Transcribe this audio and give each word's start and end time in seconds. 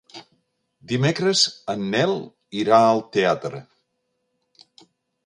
Dimecres 0.91 1.43
en 1.73 1.83
Nel 1.95 2.15
irà 2.63 2.79
al 2.87 3.03
teatre. 3.19 3.61